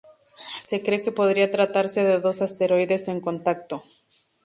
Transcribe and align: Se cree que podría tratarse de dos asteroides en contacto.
Se 0.59 0.81
cree 0.81 1.03
que 1.03 1.11
podría 1.11 1.51
tratarse 1.51 2.03
de 2.03 2.19
dos 2.19 2.41
asteroides 2.41 3.07
en 3.07 3.21
contacto. 3.21 3.83